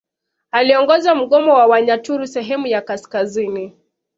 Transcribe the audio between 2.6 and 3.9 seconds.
ya kaskazini